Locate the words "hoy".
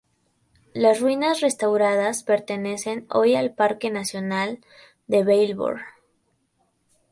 3.11-3.35